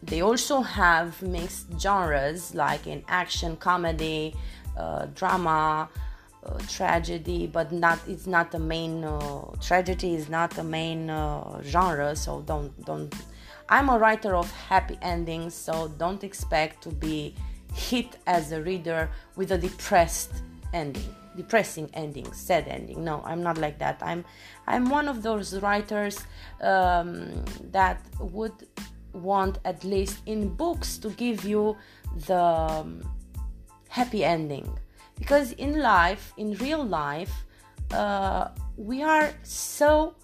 they 0.02 0.20
also 0.22 0.56
have 0.62 1.10
mixed 1.22 1.66
genres 1.78 2.54
like 2.54 2.86
in 2.86 3.04
action, 3.22 3.56
comedy, 3.56 4.34
drama 5.14 5.88
uh, 6.46 6.58
tragedy, 6.68 7.46
but 7.46 7.72
not 7.72 7.98
it's 8.06 8.26
not 8.26 8.50
the 8.50 8.58
main 8.58 9.04
uh, 9.04 9.44
tragedy 9.60 10.14
is 10.14 10.28
not 10.28 10.50
the 10.50 10.64
main 10.64 11.10
uh, 11.10 11.62
genre. 11.62 12.14
So 12.16 12.42
don't 12.42 12.72
don't. 12.84 13.14
I'm 13.68 13.88
a 13.88 13.98
writer 13.98 14.36
of 14.36 14.50
happy 14.52 14.96
endings, 15.02 15.54
so 15.54 15.88
don't 15.98 16.22
expect 16.22 16.82
to 16.84 16.90
be 16.90 17.34
hit 17.74 18.16
as 18.26 18.52
a 18.52 18.62
reader 18.62 19.10
with 19.36 19.52
a 19.52 19.58
depressed 19.58 20.32
ending 20.72 21.14
depressing 21.36 21.90
ending 21.92 22.32
sad 22.32 22.66
ending 22.66 23.04
no 23.04 23.22
i'm 23.26 23.42
not 23.42 23.58
like 23.58 23.78
that 23.78 23.98
i'm 24.00 24.24
i'm 24.66 24.88
one 24.88 25.06
of 25.06 25.22
those 25.22 25.60
writers 25.60 26.24
um, 26.62 27.44
that 27.70 28.00
would 28.18 28.54
want 29.12 29.58
at 29.64 29.84
least 29.84 30.18
in 30.24 30.48
books 30.48 30.96
to 30.96 31.10
give 31.10 31.44
you 31.44 31.76
the 32.26 32.40
um, 32.40 33.02
happy 33.88 34.24
ending 34.24 34.66
because 35.18 35.52
in 35.52 35.80
life 35.80 36.32
in 36.36 36.54
real 36.54 36.84
life 36.84 37.44
uh, 37.92 38.48
we 38.76 39.02
are 39.02 39.30
so 39.42 40.14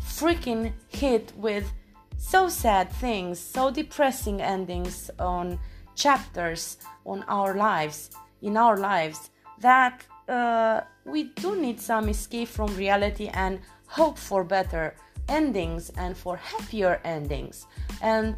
freaking 0.00 0.72
hit 0.88 1.32
with 1.36 1.72
so 2.16 2.48
sad 2.48 2.90
things 2.92 3.38
so 3.38 3.70
depressing 3.70 4.40
endings 4.40 5.10
on 5.18 5.58
chapters 5.94 6.78
on 7.06 7.22
our 7.28 7.54
lives 7.54 8.10
in 8.42 8.56
our 8.56 8.76
lives 8.76 9.30
that 9.60 10.04
uh, 10.28 10.80
we 11.04 11.24
do 11.24 11.56
need 11.56 11.80
some 11.80 12.08
escape 12.08 12.48
from 12.48 12.74
reality 12.76 13.28
and 13.28 13.60
hope 13.86 14.18
for 14.18 14.44
better 14.44 14.94
endings 15.28 15.90
and 15.96 16.16
for 16.16 16.36
happier 16.36 17.00
endings. 17.04 17.66
And 18.02 18.36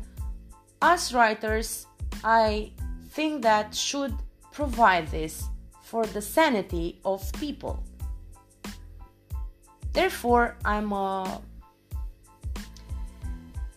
us 0.82 1.12
writers 1.12 1.86
i 2.24 2.70
think 3.10 3.42
that 3.42 3.74
should 3.74 4.14
provide 4.52 5.06
this 5.08 5.44
for 5.90 6.06
the 6.06 6.22
sanity 6.22 7.00
of 7.04 7.20
people. 7.40 7.82
Therefore, 9.92 10.56
I'm 10.64 10.92
a 10.92 11.40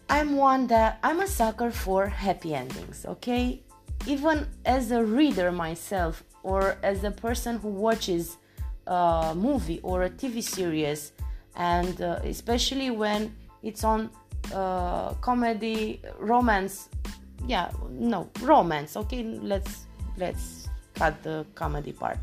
I'm 0.09 0.35
one 0.35 0.67
that 0.67 0.99
I'm 1.01 1.21
a 1.21 1.27
sucker 1.27 1.71
for 1.71 2.05
happy 2.05 2.53
endings, 2.53 3.03
okay? 3.13 3.63
Even 4.05 4.47
as 4.63 4.91
a 4.91 5.03
reader 5.03 5.51
myself 5.51 6.23
or 6.43 6.77
as 6.83 7.03
a 7.03 7.09
person 7.09 7.57
who 7.57 7.69
watches 7.69 8.37
a 8.85 9.33
movie 9.35 9.79
or 9.81 10.03
a 10.03 10.09
TV 10.09 10.43
series 10.43 11.13
and 11.55 11.99
uh, 11.99 12.19
especially 12.23 12.91
when 12.91 13.33
it's 13.63 13.83
on 13.83 14.11
uh, 14.53 15.13
comedy 15.15 16.01
romance 16.19 16.89
yeah 17.47 17.71
no 17.89 18.29
romance 18.41 18.97
okay 18.97 19.23
let's 19.23 19.85
let's 20.17 20.67
cut 20.93 21.21
the 21.23 21.45
comedy 21.55 21.91
part. 21.91 22.17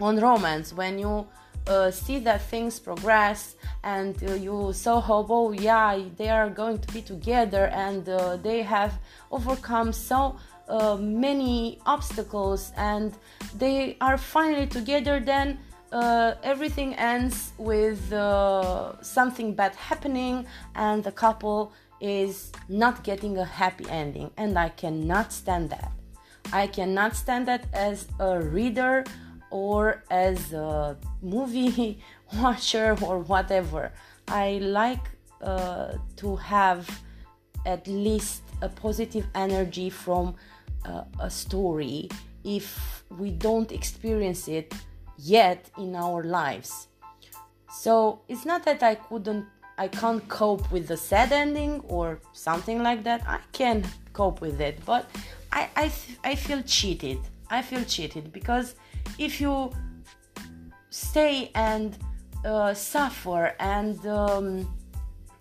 On 0.00 0.18
romance, 0.18 0.72
when 0.72 0.98
you 0.98 1.26
uh, 1.66 1.90
see 1.90 2.18
that 2.18 2.42
things 2.42 2.80
progress 2.80 3.54
and 3.84 4.16
uh, 4.24 4.34
you 4.34 4.72
so 4.72 5.00
hope, 5.00 5.28
oh 5.30 5.52
yeah, 5.52 5.98
they 6.16 6.28
are 6.28 6.50
going 6.50 6.78
to 6.78 6.92
be 6.92 7.02
together 7.02 7.66
and 7.66 8.08
uh, 8.08 8.36
they 8.36 8.62
have 8.62 8.98
overcome 9.30 9.92
so 9.92 10.36
uh, 10.68 10.96
many 10.96 11.78
obstacles 11.86 12.72
and 12.76 13.14
they 13.56 13.96
are 14.00 14.18
finally 14.18 14.66
together, 14.66 15.20
then 15.20 15.58
uh, 15.92 16.34
everything 16.42 16.94
ends 16.94 17.52
with 17.58 18.12
uh, 18.12 19.00
something 19.02 19.54
bad 19.54 19.74
happening 19.76 20.46
and 20.74 21.04
the 21.04 21.12
couple 21.12 21.72
is 22.00 22.50
not 22.68 23.04
getting 23.04 23.38
a 23.38 23.44
happy 23.44 23.84
ending, 23.88 24.30
and 24.36 24.58
I 24.58 24.70
cannot 24.70 25.32
stand 25.32 25.70
that. 25.70 25.92
I 26.52 26.66
cannot 26.66 27.16
stand 27.16 27.48
that 27.48 27.66
as 27.72 28.06
a 28.18 28.40
reader 28.40 29.04
or 29.50 30.02
as 30.10 30.52
a 30.52 30.96
movie 31.20 32.02
watcher 32.34 32.96
or 33.02 33.18
whatever. 33.18 33.92
I 34.28 34.58
like 34.62 35.10
uh, 35.40 35.94
to 36.16 36.36
have 36.36 36.88
at 37.66 37.86
least 37.86 38.42
a 38.60 38.68
positive 38.68 39.26
energy 39.34 39.90
from 39.90 40.34
uh, 40.84 41.04
a 41.20 41.30
story 41.30 42.08
if 42.44 43.04
we 43.18 43.30
don't 43.30 43.70
experience 43.70 44.48
it 44.48 44.74
yet 45.18 45.70
in 45.78 45.94
our 45.94 46.24
lives. 46.24 46.88
So 47.70 48.20
it's 48.28 48.44
not 48.44 48.64
that 48.64 48.82
I 48.82 48.96
couldn't 48.96 49.46
I 49.78 49.88
can't 49.88 50.26
cope 50.28 50.70
with 50.70 50.86
the 50.86 50.96
sad 50.96 51.32
ending 51.32 51.80
or 51.88 52.20
something 52.32 52.82
like 52.82 53.04
that. 53.04 53.22
I 53.26 53.40
can 53.52 53.84
cope 54.12 54.40
with 54.40 54.60
it, 54.60 54.78
but 54.84 55.10
I, 55.52 55.68
I, 55.76 55.92
I 56.24 56.34
feel 56.34 56.62
cheated. 56.62 57.18
I 57.50 57.62
feel 57.62 57.84
cheated 57.84 58.32
because 58.32 58.74
if 59.18 59.40
you 59.40 59.70
stay 60.90 61.50
and 61.54 61.96
uh, 62.44 62.74
suffer 62.74 63.54
and 63.60 64.04
um, 64.06 64.74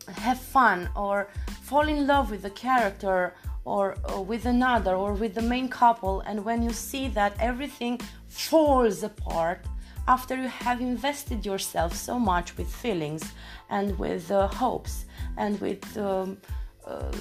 have 0.08 0.40
fun 0.40 0.90
or 0.96 1.30
fall 1.64 1.88
in 1.88 2.06
love 2.06 2.30
with 2.32 2.42
the 2.42 2.50
character 2.50 3.34
or, 3.64 3.96
or 4.10 4.24
with 4.24 4.46
another 4.46 4.96
or 4.96 5.14
with 5.14 5.34
the 5.36 5.42
main 5.42 5.70
couple, 5.70 6.22
and 6.22 6.44
when 6.44 6.62
you 6.62 6.72
see 6.72 7.08
that 7.10 7.34
everything 7.40 8.00
falls 8.28 9.04
apart 9.04 9.66
after 10.08 10.36
you 10.36 10.48
have 10.48 10.82
invested 10.82 11.46
yourself 11.46 11.96
so 11.96 12.20
much 12.20 12.58
with 12.58 12.68
feelings 12.68 13.32
and 13.70 13.98
with 13.98 14.30
uh, 14.32 14.48
hopes 14.48 15.06
and 15.38 15.62
with 15.62 15.98
um, 15.98 16.38
uh, 16.86 17.12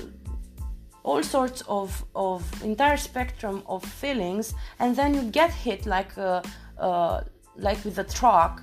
all 1.11 1.23
sorts 1.23 1.61
of, 1.67 2.05
of 2.15 2.41
entire 2.63 2.97
spectrum 2.97 3.63
of 3.67 3.85
feelings 3.85 4.55
and 4.79 4.95
then 4.95 5.11
you 5.15 5.23
get 5.41 5.51
hit 5.51 5.85
like 5.87 6.17
a, 6.17 6.43
uh, 6.79 7.21
like 7.57 7.85
with 7.85 7.99
a 7.99 8.05
truck 8.05 8.63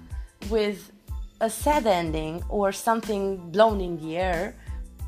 with 0.49 0.91
a 1.41 1.49
sad 1.49 1.85
ending 1.85 2.41
or 2.47 2.71
something 2.71 3.23
blown 3.51 3.81
in 3.81 3.97
the 4.01 4.17
air. 4.17 4.55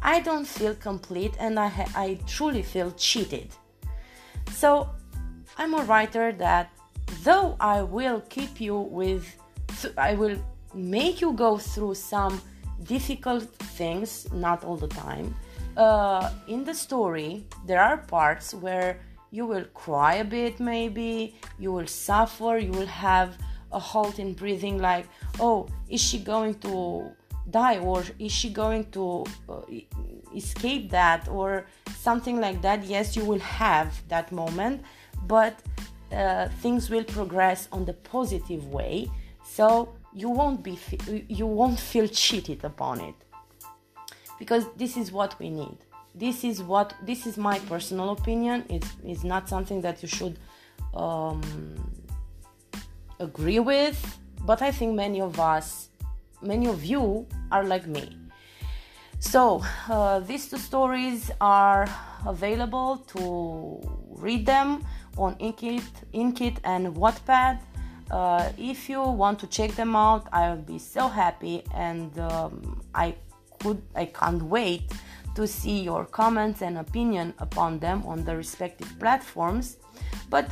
I 0.01 0.19
don't 0.19 0.47
feel 0.57 0.75
complete 0.75 1.33
and 1.39 1.59
i, 1.59 1.67
ha- 1.67 1.91
I 1.95 2.07
truly 2.27 2.63
feel 2.73 2.91
cheated. 2.91 3.49
So 4.51 4.89
i'm 5.59 5.73
a 5.73 5.83
writer 5.83 6.31
that 6.31 6.65
though 7.23 7.55
i 7.59 7.81
will 7.81 8.21
keep 8.35 8.61
you 8.61 8.77
with 9.01 9.23
th- 9.81 9.93
i 9.97 10.13
will 10.21 10.37
make 10.73 11.19
you 11.23 11.31
go 11.33 11.57
through 11.57 11.95
some 11.95 12.41
difficult 12.83 13.43
things 13.79 14.09
not 14.31 14.63
all 14.63 14.77
the 14.77 14.93
time 15.05 15.35
uh, 15.79 16.29
in 16.47 16.65
the 16.65 16.73
story, 16.73 17.45
there 17.65 17.81
are 17.81 17.97
parts 17.97 18.53
where 18.53 18.99
you 19.31 19.45
will 19.45 19.63
cry 19.73 20.15
a 20.15 20.25
bit, 20.25 20.59
maybe, 20.59 21.35
you 21.57 21.71
will 21.71 21.87
suffer, 21.87 22.57
you 22.57 22.71
will 22.71 22.93
have 23.09 23.37
a 23.71 23.79
halt 23.79 24.19
in 24.19 24.33
breathing, 24.33 24.79
like, 24.79 25.07
oh, 25.39 25.67
is 25.87 26.01
she 26.01 26.19
going 26.19 26.55
to 26.55 27.09
die? 27.49 27.79
Or 27.79 28.03
is 28.17 28.31
she 28.31 28.49
going 28.49 28.91
to 28.91 29.23
uh, 29.47 29.61
escape 30.35 30.89
that? 30.91 31.29
Or 31.29 31.65
something 31.95 32.41
like 32.41 32.61
that? 32.61 32.83
Yes, 32.83 33.15
you 33.15 33.23
will 33.23 33.39
have 33.39 33.89
that 34.09 34.31
moment, 34.33 34.81
but 35.27 35.55
uh, 36.11 36.49
things 36.61 36.89
will 36.89 37.05
progress 37.05 37.69
on 37.71 37.85
the 37.85 37.93
positive 37.93 38.67
way, 38.67 39.09
so 39.45 39.93
you 40.13 40.29
won't 40.29 40.63
be 40.63 40.77
you 41.27 41.45
won't 41.45 41.79
feel 41.79 42.07
cheated 42.07 42.65
upon 42.65 42.99
it 42.99 43.13
because 44.39 44.65
this 44.77 44.97
is 44.97 45.11
what 45.11 45.37
we 45.39 45.49
need. 45.49 45.77
This 46.15 46.43
is 46.43 46.63
what 46.63 46.95
this 47.05 47.27
is 47.27 47.37
my 47.37 47.59
personal 47.59 48.09
opinion. 48.11 48.65
It's, 48.69 48.89
it's 49.03 49.23
not 49.23 49.47
something 49.47 49.81
that 49.81 50.01
you 50.01 50.07
should 50.07 50.39
um, 50.95 51.75
agree 53.19 53.59
with 53.59 54.17
but 54.45 54.61
i 54.61 54.71
think 54.71 54.95
many 54.95 55.19
of 55.19 55.37
us 55.41 55.89
many 56.41 56.67
of 56.67 56.83
you 56.83 57.27
are 57.51 57.63
like 57.63 57.87
me. 57.87 58.15
So 59.19 59.61
uh, 59.89 60.19
these 60.19 60.49
two 60.49 60.57
stories 60.57 61.31
are 61.41 61.87
available 62.25 62.97
to 63.07 63.81
read 64.09 64.45
them 64.45 64.85
on 65.17 65.35
Inkitt 65.35 65.83
Inkitt 66.13 66.57
and 66.63 66.95
Wattpad. 66.95 67.59
Uh, 68.09 68.49
if 68.57 68.89
you 68.89 69.01
want 69.01 69.39
to 69.39 69.47
check 69.47 69.71
them 69.71 69.95
out, 69.95 70.27
I 70.31 70.49
will 70.49 70.63
be 70.63 70.79
so 70.79 71.07
happy, 71.07 71.63
and 71.75 72.17
um, 72.17 72.81
I 72.95 73.15
could 73.59 73.81
I 73.95 74.05
can't 74.05 74.43
wait 74.43 74.91
to 75.35 75.47
see 75.47 75.81
your 75.81 76.05
comments 76.05 76.61
and 76.61 76.77
opinion 76.77 77.33
upon 77.39 77.79
them 77.79 78.03
on 78.05 78.23
the 78.25 78.35
respective 78.35 78.91
platforms. 78.99 79.77
But 80.29 80.51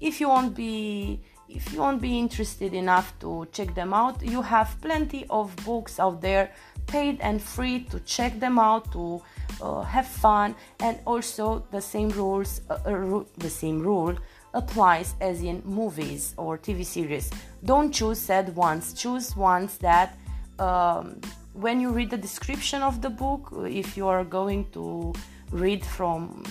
if 0.00 0.20
you 0.20 0.28
won't 0.28 0.54
be 0.54 1.20
if 1.54 1.72
you 1.72 1.80
won't 1.80 2.00
be 2.00 2.18
interested 2.18 2.72
enough 2.72 3.14
to 3.20 3.46
check 3.52 3.74
them 3.74 3.92
out, 3.92 4.22
you 4.22 4.40
have 4.42 4.76
plenty 4.80 5.26
of 5.28 5.54
books 5.64 6.00
out 6.00 6.20
there, 6.20 6.50
paid 6.86 7.20
and 7.20 7.42
free 7.42 7.80
to 7.90 8.00
check 8.00 8.40
them 8.40 8.58
out 8.58 8.90
to 8.92 9.22
uh, 9.60 9.82
have 9.82 10.06
fun, 10.06 10.54
and 10.80 10.98
also 11.04 11.64
the 11.70 11.80
same 11.80 12.08
rules, 12.10 12.62
uh, 12.70 12.78
uh, 12.86 13.24
the 13.38 13.50
same 13.50 13.80
rule 13.82 14.16
applies 14.54 15.14
as 15.20 15.42
in 15.42 15.62
movies 15.64 16.34
or 16.36 16.58
TV 16.58 16.84
series. 16.84 17.30
Don't 17.64 17.92
choose 17.92 18.18
sad 18.18 18.54
ones. 18.54 18.92
Choose 18.92 19.36
ones 19.36 19.78
that, 19.78 20.18
um, 20.58 21.20
when 21.54 21.80
you 21.80 21.90
read 21.90 22.10
the 22.10 22.16
description 22.16 22.82
of 22.82 23.00
the 23.02 23.10
book, 23.10 23.52
if 23.66 23.96
you 23.96 24.08
are 24.08 24.24
going 24.24 24.70
to 24.72 25.12
read 25.50 25.84
from 25.84 26.42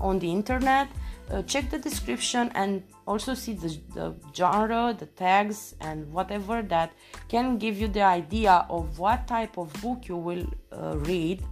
on 0.00 0.18
the 0.18 0.30
internet, 0.30 0.88
uh, 1.30 1.42
check 1.42 1.68
the 1.70 1.78
description 1.78 2.50
and 2.54 2.82
also 3.06 3.34
see 3.34 3.52
the, 3.52 3.76
the 3.94 4.14
genre, 4.34 4.94
the 4.98 5.06
tags, 5.06 5.74
and 5.80 6.10
whatever 6.12 6.62
that 6.62 6.92
can 7.28 7.58
give 7.58 7.78
you 7.78 7.88
the 7.88 8.02
idea 8.02 8.64
of 8.70 8.98
what 8.98 9.26
type 9.26 9.58
of 9.58 9.72
book 9.82 10.08
you 10.08 10.16
will 10.16 10.46
uh, 10.72 10.96
read 10.98 11.42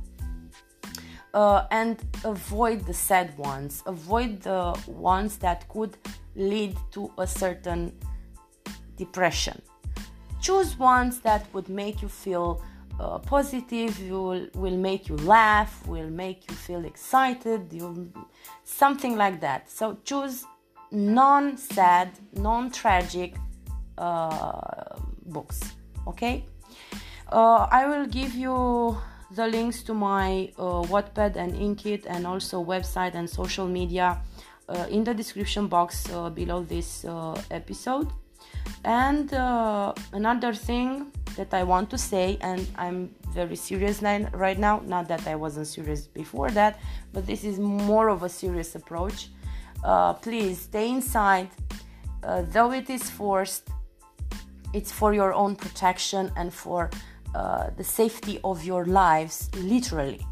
uh, 1.34 1.66
and 1.70 2.02
avoid 2.24 2.86
the 2.86 2.94
sad 2.94 3.36
ones, 3.36 3.82
avoid 3.86 4.40
the 4.42 4.78
ones 4.86 5.36
that 5.38 5.68
could 5.68 5.96
lead 6.34 6.76
to 6.92 7.12
a 7.18 7.26
certain 7.26 7.92
depression. 8.96 9.60
Choose 10.40 10.78
ones 10.78 11.20
that 11.20 11.52
would 11.52 11.68
make 11.68 12.00
you 12.00 12.08
feel 12.08 12.62
uh, 12.98 13.18
positive, 13.18 14.10
will, 14.10 14.46
will 14.54 14.76
make 14.76 15.08
you 15.08 15.16
laugh, 15.16 15.86
will 15.86 16.10
make 16.10 16.48
you 16.48 16.56
feel 16.56 16.84
excited, 16.84 17.72
you, 17.72 18.12
something 18.64 19.16
like 19.16 19.40
that. 19.40 19.70
So 19.70 19.98
choose 20.04 20.44
non 20.90 21.56
sad, 21.56 22.10
non 22.32 22.70
tragic 22.70 23.34
uh, 23.98 24.96
books. 25.26 25.60
Okay? 26.06 26.44
Uh, 27.30 27.66
I 27.70 27.86
will 27.86 28.06
give 28.06 28.34
you 28.34 28.96
the 29.32 29.46
links 29.46 29.82
to 29.82 29.94
my 29.94 30.52
uh, 30.56 30.82
Wattpad 30.82 31.36
and 31.36 31.52
Inkitt 31.54 32.06
and 32.06 32.26
also 32.26 32.64
website 32.64 33.14
and 33.14 33.28
social 33.28 33.66
media 33.66 34.22
uh, 34.68 34.86
in 34.88 35.04
the 35.04 35.12
description 35.12 35.66
box 35.66 36.08
uh, 36.12 36.30
below 36.30 36.62
this 36.62 37.04
episode. 37.50 38.08
And 38.86 39.34
uh, 39.34 39.92
another 40.12 40.54
thing 40.54 41.10
that 41.36 41.52
I 41.52 41.64
want 41.64 41.90
to 41.90 41.98
say, 41.98 42.38
and 42.40 42.66
I'm 42.76 43.14
very 43.34 43.56
serious 43.56 44.00
right 44.00 44.58
now, 44.58 44.80
not 44.86 45.08
that 45.08 45.26
I 45.26 45.34
wasn't 45.34 45.66
serious 45.66 46.06
before 46.06 46.50
that, 46.52 46.78
but 47.12 47.26
this 47.26 47.42
is 47.42 47.58
more 47.58 48.08
of 48.08 48.22
a 48.22 48.28
serious 48.28 48.76
approach. 48.76 49.28
Uh, 49.82 50.12
please 50.14 50.60
stay 50.60 50.88
inside, 50.88 51.50
though 52.22 52.70
it 52.70 52.88
is 52.88 53.10
forced, 53.10 53.68
it's 54.72 54.92
for 54.92 55.12
your 55.12 55.32
own 55.34 55.56
protection 55.56 56.30
and 56.36 56.54
for 56.54 56.88
uh, 57.34 57.70
the 57.76 57.84
safety 57.84 58.38
of 58.44 58.64
your 58.64 58.84
lives 58.84 59.50
literally. 59.56 60.24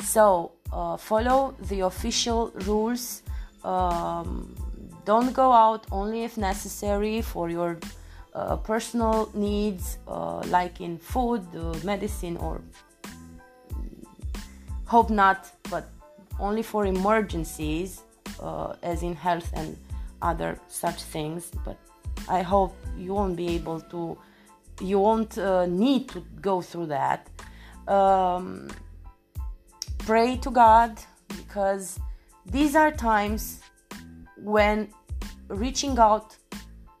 So 0.00 0.52
uh, 0.72 0.96
follow 0.96 1.54
the 1.68 1.80
official 1.80 2.50
rules. 2.66 3.22
Um, 3.64 4.56
don't 5.04 5.32
go 5.32 5.52
out 5.52 5.86
only 5.90 6.24
if 6.24 6.36
necessary 6.36 7.22
for 7.22 7.50
your 7.50 7.78
uh, 8.34 8.56
personal 8.56 9.30
needs, 9.34 9.98
uh, 10.08 10.40
like 10.46 10.80
in 10.80 10.98
food, 10.98 11.42
medicine, 11.84 12.36
or 12.36 12.60
hope 14.86 15.10
not, 15.10 15.50
but 15.70 15.88
only 16.38 16.62
for 16.62 16.86
emergencies, 16.86 18.02
uh, 18.40 18.74
as 18.82 19.02
in 19.02 19.14
health 19.14 19.50
and 19.54 19.76
other 20.22 20.58
such 20.68 21.02
things. 21.02 21.50
But 21.64 21.78
I 22.28 22.42
hope 22.42 22.74
you 22.96 23.12
won't 23.14 23.36
be 23.36 23.48
able 23.48 23.80
to 23.80 24.18
you 24.80 24.98
won't 24.98 25.38
uh, 25.38 25.66
need 25.66 26.08
to 26.08 26.24
go 26.40 26.60
through 26.60 26.86
that. 26.86 27.28
Um, 27.86 28.68
pray 29.98 30.36
to 30.38 30.50
God 30.50 30.98
because 31.36 31.98
these 32.46 32.74
are 32.74 32.90
times 32.90 33.60
when 34.42 34.88
reaching 35.48 35.98
out 35.98 36.36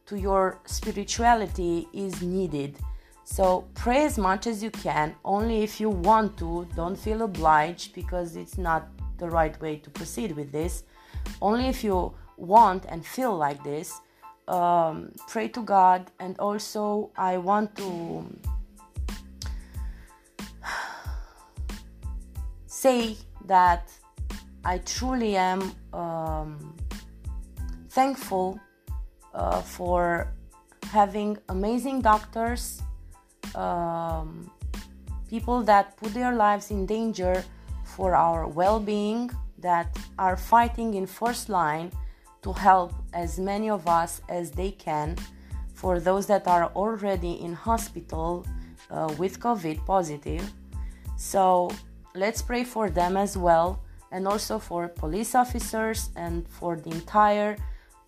to 0.06 0.18
your 0.18 0.60
spirituality 0.66 1.88
is 1.92 2.22
needed. 2.22 2.78
So 3.24 3.68
pray 3.74 4.04
as 4.04 4.18
much 4.18 4.46
as 4.46 4.62
you 4.62 4.70
can, 4.70 5.14
only 5.24 5.62
if 5.62 5.80
you 5.80 5.90
want 5.90 6.36
to. 6.38 6.68
Don't 6.74 6.96
feel 6.96 7.22
obliged 7.22 7.94
because 7.94 8.36
it's 8.36 8.58
not 8.58 8.88
the 9.18 9.28
right 9.28 9.58
way 9.60 9.76
to 9.76 9.90
proceed 9.90 10.32
with 10.32 10.52
this. 10.52 10.84
Only 11.40 11.66
if 11.68 11.84
you 11.84 12.14
want 12.36 12.84
and 12.88 13.04
feel 13.06 13.36
like 13.36 13.62
this 13.62 14.00
um, 14.48 15.12
pray 15.28 15.48
to 15.48 15.62
God, 15.62 16.10
and 16.18 16.38
also 16.38 17.10
I 17.16 17.38
want 17.38 17.76
to 17.76 18.26
say 22.66 23.16
that 23.46 23.90
I 24.64 24.78
truly 24.78 25.36
am 25.36 25.72
um, 25.92 26.71
thankful 27.92 28.58
uh, 29.34 29.60
for 29.60 30.32
having 30.84 31.36
amazing 31.48 32.00
doctors, 32.00 32.82
um, 33.54 34.50
people 35.28 35.62
that 35.62 35.96
put 35.98 36.14
their 36.14 36.34
lives 36.34 36.70
in 36.70 36.86
danger 36.86 37.44
for 37.84 38.14
our 38.14 38.46
well 38.46 38.80
being, 38.80 39.30
that 39.58 39.96
are 40.18 40.36
fighting 40.36 40.94
in 40.94 41.06
first 41.06 41.48
line 41.48 41.90
to 42.42 42.52
help 42.52 42.92
as 43.12 43.38
many 43.38 43.70
of 43.70 43.86
us 43.86 44.20
as 44.28 44.50
they 44.50 44.70
can 44.70 45.16
for 45.74 46.00
those 46.00 46.26
that 46.26 46.46
are 46.48 46.66
already 46.74 47.40
in 47.40 47.52
hospital 47.52 48.44
uh, 48.90 49.14
with 49.18 49.38
covid 49.38 49.84
positive. 49.86 50.44
So 51.16 51.70
let's 52.14 52.42
pray 52.42 52.64
for 52.64 52.90
them 52.90 53.16
as 53.16 53.36
well 53.36 53.82
and 54.10 54.26
also 54.26 54.58
for 54.58 54.88
police 54.88 55.34
officers 55.34 56.10
and 56.16 56.46
for 56.48 56.76
the 56.76 56.90
entire 56.90 57.56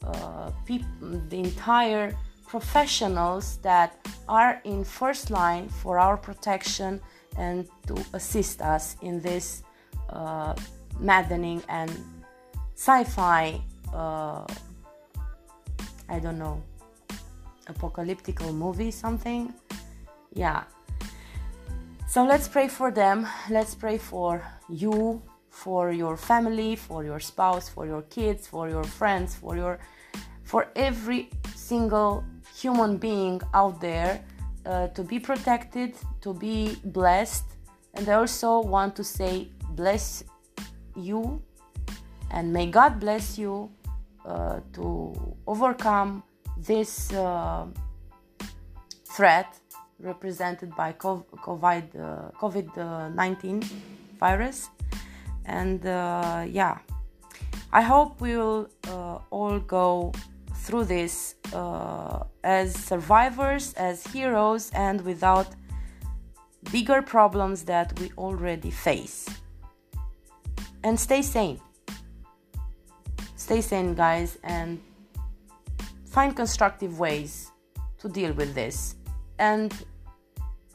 uh, 0.07 0.51
the 0.67 1.39
entire 1.39 2.15
professionals 2.47 3.59
that 3.63 3.97
are 4.29 4.61
in 4.65 4.85
first 4.85 5.31
line 5.31 5.69
for 5.69 5.99
our 5.99 6.17
protection 6.17 7.01
and 7.37 7.67
to 7.87 7.97
assist 8.13 8.63
us 8.63 8.97
in 9.03 9.21
this 9.21 9.63
uh, 10.11 10.55
maddening 11.01 11.63
and 11.69 11.91
sci-fi 12.75 13.61
uh, 13.93 14.45
I 16.09 16.19
don't 16.19 16.39
know, 16.39 16.63
apocalyptic 17.67 18.41
movie, 18.43 18.91
something. 18.91 19.55
Yeah. 20.33 20.65
So 22.09 22.25
let's 22.25 22.49
pray 22.49 22.69
for 22.69 22.91
them. 22.91 23.27
Let's 23.51 23.75
pray 23.75 23.99
for 23.99 24.43
you, 24.69 25.23
for 25.55 25.93
your 25.93 26.17
family, 26.17 26.75
for 26.75 27.05
your 27.05 27.21
spouse, 27.21 27.69
for 27.69 27.87
your 27.87 28.03
kids, 28.03 28.47
for 28.47 28.69
your 28.69 28.83
friends, 28.83 29.37
for 29.37 29.57
your 29.57 29.79
for 30.43 30.67
every 30.75 31.31
single 31.55 32.25
human 32.61 32.99
being 32.99 33.41
out 33.55 33.81
there 33.81 34.23
uh, 34.67 34.89
to 34.89 35.03
be 35.03 35.19
protected, 35.19 35.95
to 36.21 36.35
be 36.35 36.77
blessed. 36.85 37.45
And 37.95 38.09
I 38.09 38.15
also 38.15 38.61
want 38.61 38.97
to 38.97 39.05
say, 39.05 39.49
bless 39.71 40.25
you 40.97 41.41
and 42.31 42.53
may 42.53 42.67
God 42.67 42.99
bless 43.01 43.39
you 43.39 43.71
uh, 44.27 44.61
to 44.75 45.15
overcome 45.47 46.23
this 46.59 47.13
uh, 47.13 47.67
threat 49.07 49.57
represented 50.01 50.75
by 50.75 50.93
COVID, 50.93 51.87
uh, 51.95 52.31
COVID 52.41 53.15
19 53.15 53.63
virus. 54.19 54.69
And 55.47 55.85
uh, 55.87 56.45
yeah, 56.49 56.79
I 57.73 57.83
hope 57.83 58.21
we 58.21 58.37
will 58.37 58.69
uh, 58.89 59.19
all 59.31 59.59
go 59.59 60.13
through 60.57 60.85
this 60.85 61.35
as 62.43 62.75
survivors, 62.75 63.75
as 63.75 64.07
heroes, 64.07 64.71
and 64.75 65.01
without 65.03 65.49
bigger 66.73 67.03
problems 67.03 67.65
that 67.65 67.99
we 68.01 68.11
already 68.17 68.71
face. 68.71 69.29
And 70.83 70.99
stay 70.99 71.23
sane 71.23 71.61
stay 73.45 73.61
sane, 73.61 73.95
guys, 73.95 74.39
and 74.43 74.81
find 76.07 76.35
constructive 76.35 76.99
ways 76.99 77.53
to 77.99 78.09
deal 78.09 78.33
with 78.33 78.55
this 78.55 78.97
and 79.39 79.71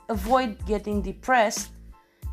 avoid 0.08 0.64
getting 0.68 1.02
depressed 1.02 1.72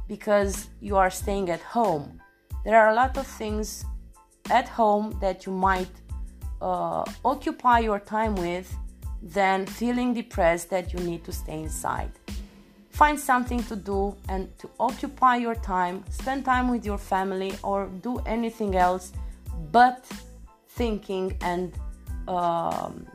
because 0.09 0.69
you 0.81 0.95
are 0.95 1.11
staying 1.11 1.49
at 1.49 1.63
home. 1.63 2.21
There 2.67 2.77
are 2.81 2.89
a 2.89 2.95
lot 2.95 3.17
of 3.17 3.29
things 3.29 3.85
at 4.51 4.69
home 4.69 5.17
that 5.21 5.47
you 5.47 5.53
might 5.53 5.95
uh, 6.61 7.05
occupy 7.25 7.79
your 7.79 8.01
time 8.01 8.35
with 8.35 8.77
than 9.23 9.67
feeling 9.67 10.13
depressed 10.13 10.69
that 10.71 10.93
you 10.93 10.99
need 10.99 11.23
to 11.27 11.33
stay 11.33 11.61
inside. 11.61 12.11
Find 12.91 13.21
something 13.21 13.63
to 13.71 13.77
do 13.77 14.17
and 14.29 14.49
to 14.59 14.69
occupy 14.81 15.37
your 15.37 15.55
time, 15.55 16.03
spend 16.11 16.45
time 16.45 16.69
with 16.69 16.85
your 16.85 16.99
family, 16.99 17.55
or 17.63 17.87
do 18.03 18.19
anything 18.27 18.75
else 18.75 19.13
but 19.71 20.05
thinking 20.71 21.39
and 21.43 21.73
um, 22.27 23.07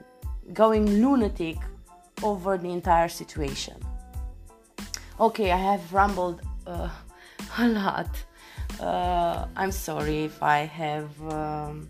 going 0.53 0.85
lunatic 1.01 1.57
over 2.23 2.57
the 2.57 2.69
entire 2.69 3.09
situation. 3.09 3.75
Okay, 5.19 5.51
I 5.51 5.57
have 5.57 5.91
rambled 5.91 6.41
uh, 6.65 6.87
a 7.57 7.67
lot. 7.67 8.07
Uh, 8.81 9.45
I'm 9.55 9.71
sorry 9.71 10.23
if 10.23 10.41
I 10.41 10.65
have 10.65 11.11
um, 11.31 11.87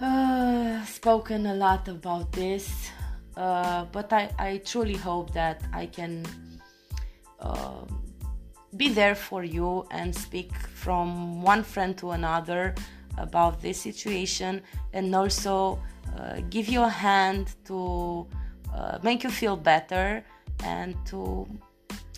uh, 0.00 0.84
spoken 0.84 1.46
a 1.46 1.54
lot 1.54 1.88
about 1.88 2.30
this, 2.30 2.70
uh, 3.36 3.86
but 3.86 4.12
I, 4.12 4.30
I 4.38 4.58
truly 4.64 4.94
hope 4.94 5.32
that 5.32 5.62
I 5.72 5.86
can 5.86 6.24
um, 7.40 8.02
be 8.76 8.88
there 8.88 9.16
for 9.16 9.42
you 9.42 9.84
and 9.90 10.14
speak 10.14 10.54
from 10.54 11.42
one 11.42 11.64
friend 11.64 11.98
to 11.98 12.12
another 12.12 12.74
about 13.18 13.60
this 13.60 13.80
situation 13.80 14.62
and 14.92 15.12
also 15.12 15.82
uh, 16.16 16.40
give 16.50 16.68
you 16.68 16.82
a 16.82 16.88
hand 16.88 17.54
to 17.64 18.28
uh, 18.72 18.98
make 19.02 19.24
you 19.24 19.30
feel 19.30 19.56
better 19.56 20.24
and 20.62 20.94
to, 21.06 21.48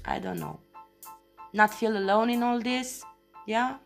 I 0.05 0.19
don't 0.19 0.39
know, 0.39 0.61
not 1.55 1.73
feel 1.73 1.97
alone 1.97 2.29
in 2.29 2.43
all 2.43 2.61
this. 2.61 3.03
Yeah. 3.47 3.77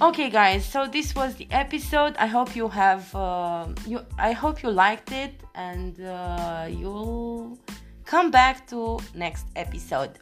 Okay, 0.00 0.30
guys. 0.30 0.64
So 0.64 0.86
this 0.86 1.14
was 1.14 1.34
the 1.34 1.46
episode. 1.50 2.16
I 2.18 2.26
hope 2.26 2.56
you 2.56 2.68
have 2.68 3.14
uh, 3.14 3.66
you. 3.86 4.00
I 4.18 4.32
hope 4.32 4.62
you 4.62 4.70
liked 4.70 5.12
it, 5.12 5.34
and 5.54 6.00
uh, 6.00 6.66
you'll 6.68 7.58
come 8.04 8.30
back 8.30 8.66
to 8.68 8.98
next 9.14 9.46
episode. 9.56 10.18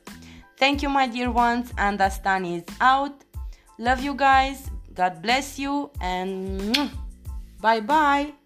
Thank 0.57 0.83
you, 0.83 0.89
my 0.89 1.07
dear 1.07 1.31
ones. 1.31 1.73
Anda 1.79 2.11
Stan 2.11 2.45
is 2.45 2.65
out. 2.81 3.25
Love 3.79 4.01
you 4.03 4.15
guys. 4.15 4.71
God 4.95 5.21
bless 5.23 5.59
you, 5.59 5.91
and 6.01 6.91
bye 7.61 7.81
bye. 7.81 8.44